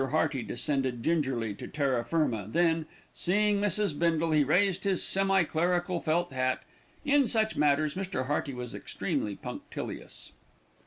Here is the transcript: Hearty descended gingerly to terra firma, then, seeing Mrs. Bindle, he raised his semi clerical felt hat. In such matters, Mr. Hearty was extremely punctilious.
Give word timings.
Hearty 0.09 0.41
descended 0.41 1.03
gingerly 1.03 1.53
to 1.53 1.67
terra 1.67 2.03
firma, 2.03 2.47
then, 2.49 2.87
seeing 3.13 3.61
Mrs. 3.61 3.99
Bindle, 3.99 4.31
he 4.31 4.43
raised 4.43 4.83
his 4.83 5.03
semi 5.03 5.43
clerical 5.43 6.01
felt 6.01 6.33
hat. 6.33 6.63
In 7.05 7.27
such 7.27 7.55
matters, 7.55 7.93
Mr. 7.93 8.25
Hearty 8.25 8.55
was 8.55 8.73
extremely 8.73 9.35
punctilious. 9.35 10.31